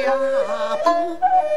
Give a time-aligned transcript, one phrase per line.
[0.00, 1.49] 呀，不。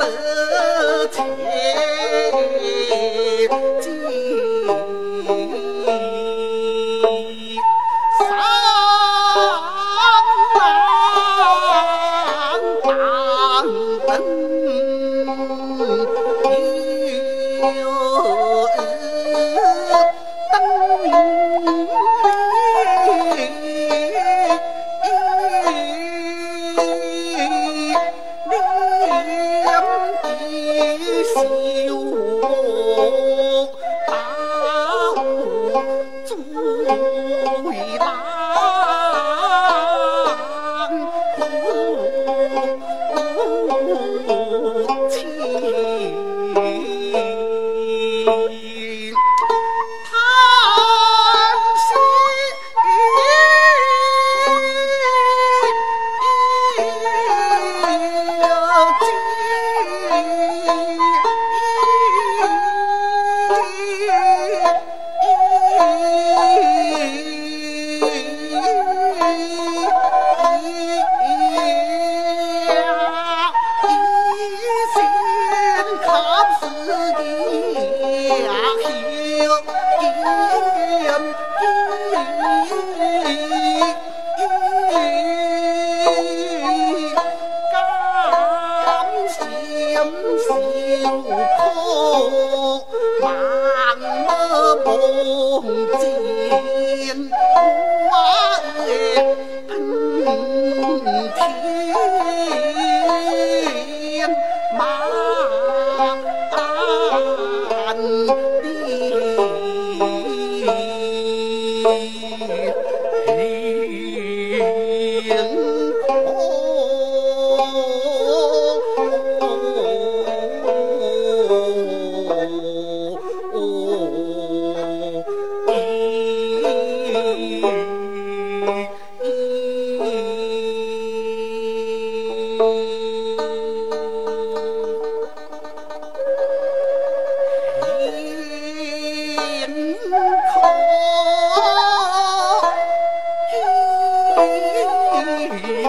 [0.07, 0.47] 见。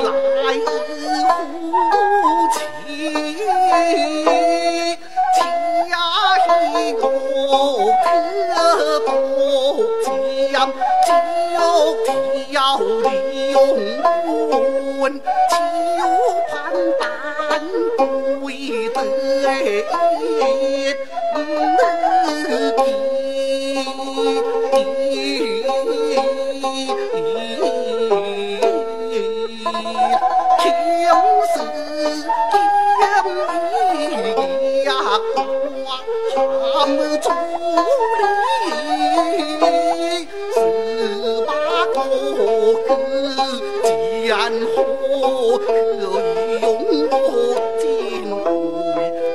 [0.05, 1.28] 来
[42.00, 42.90] 我哥
[43.83, 46.67] 既然活可以容
[47.11, 47.14] 我
[47.78, 47.83] 尽
[48.31, 48.47] 回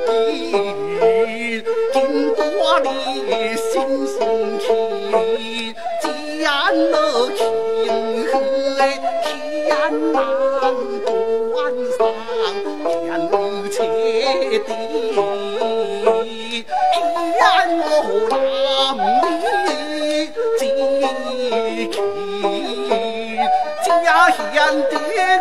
[0.06, 0.08] 地
[1.00, 2.80] 狱多
[3.56, 3.66] 心
[4.06, 4.16] 心
[4.60, 4.64] 情
[6.00, 6.52] 既然
[6.90, 6.96] 那
[7.36, 7.42] 情
[9.22, 10.22] 天难
[11.04, 11.12] 断
[11.98, 12.00] 上
[12.84, 13.34] 天个
[13.70, 13.78] 姐
[24.64, 24.98] 干爹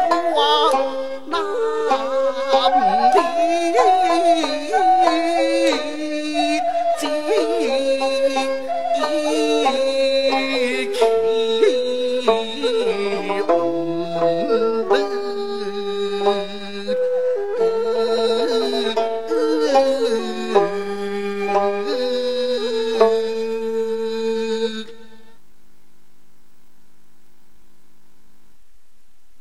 [0.10, 1.03] 孤王